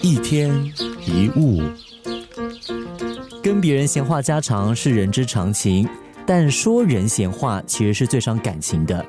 [0.00, 0.50] 一天
[1.06, 1.62] 一物，
[3.42, 5.88] 跟别人闲话家常是人之常情，
[6.26, 9.04] 但说人闲话其实是最伤感情的，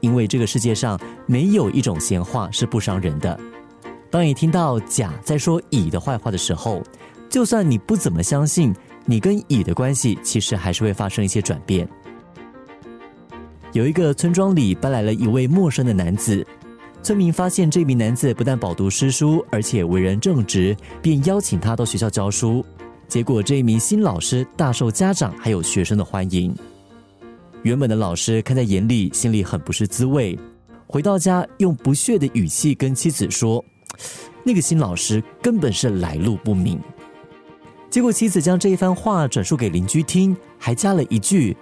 [0.00, 3.38] 因为这个世界上没有一种闲话是不伤人的。
[4.10, 6.82] 当你听到甲在说乙的坏话的时候，
[7.28, 8.74] 就算你不怎么相信，
[9.04, 11.88] 你跟乙的关系其实还是会发生一些转变。
[13.72, 16.46] 有一个村庄里搬来了一位陌生的男子。
[17.02, 22.64] 村民发现这名男子不但饱读诗书，而且为人正直，便邀请他到学校教书。
[23.08, 26.54] 结果，这一名新老师大受家长还有学生的欢迎。
[27.62, 30.38] 原本的老师看在眼里，心里很不是滋味。
[30.86, 33.64] 回到家，用不屑的语气跟妻子说
[34.44, 36.78] ：“那个新老师根本是来路不明。”
[37.88, 41.56] 结果，妻子将这一番话转述给邻居听，还加了一句：“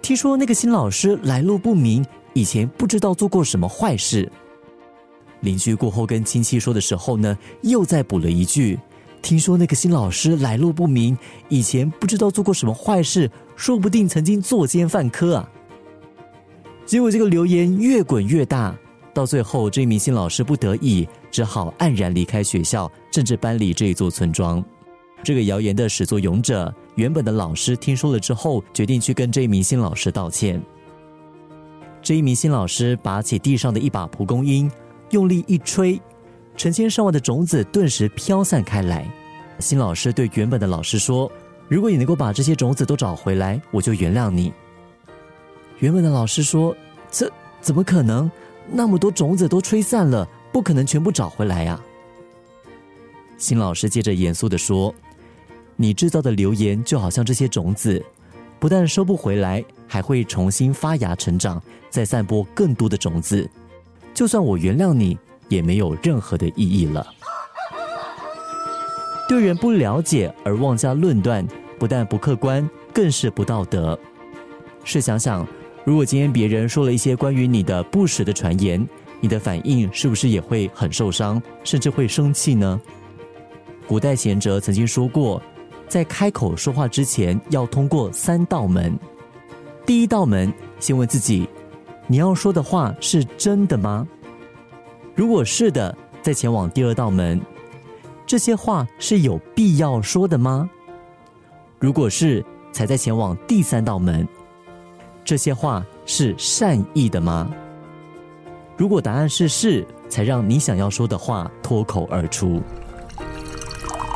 [0.00, 4.30] 听说那个新老师来路不明，以前不知道做过什么坏事。”
[5.40, 8.78] 邻居过后跟亲戚说的时候呢，又再补了一句
[9.22, 11.16] ：“听说那个新老师来路不明，
[11.48, 15.50] 以前不知道做过什么坏事，说不定曾经作奸犯科啊。”
[16.86, 18.76] 结果这个流言越滚越大，
[19.12, 24.64] 到最后这名新老师不得已只好黯然离开学校，甚至搬离这一座村庄。
[25.24, 30.62] 这个谣言的始作俑者，原本的老师听说了之后，决定去跟这一名新老师道歉。
[32.00, 34.70] 这一名新老师拔起地上的一把蒲公英。
[35.10, 36.00] 用力一吹，
[36.56, 39.06] 成千上万的种子顿时飘散开来。
[39.58, 41.30] 新老师对原本的老师说
[41.68, 44.52] ：“如果你能够把这些种子都找回来，我就原谅你。”
[45.78, 46.76] 原本的老师说
[47.10, 48.30] ：“这怎么可能？
[48.68, 51.80] 那么多种子都吹散了，不可能全部找回来呀。”
[53.38, 54.94] 新老师接着严肃的说
[55.76, 58.04] ：“你制造的流言就好像这些种子，
[58.58, 63.48] 不但收不回来，还会重新发芽成长，再散播更多的种子。”
[64.16, 65.18] 就算我原谅你，
[65.50, 67.06] 也没有任何的意义了。
[69.28, 71.46] 对人不了解而妄加论断，
[71.78, 73.98] 不但不客观，更是不道德。
[74.84, 75.46] 试想想，
[75.84, 78.88] 如果今天别人说了一些关于你的不实的传言，
[79.20, 82.80] 你的反应是不是也会很受伤，甚至会生气呢？
[83.86, 85.42] 古代贤哲曾经说过，
[85.88, 88.98] 在开口说话之前，要通过三道门。
[89.84, 90.50] 第一道门，
[90.80, 91.46] 先问自己。
[92.08, 94.06] 你要说的话是真的吗？
[95.14, 97.40] 如果是的，再前往第二道门，
[98.24, 100.68] 这些话是有必要说的吗？
[101.78, 104.26] 如果是，才再前往第三道门，
[105.24, 107.50] 这些话是善意的吗？
[108.76, 112.62] 如果答案是是，才让你想要说的话脱口而出。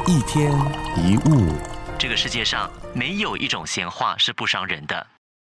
[0.06, 0.52] 一天
[0.96, 1.52] 一物，
[1.98, 5.06] 这个世界上没有一种闲话是不伤人的。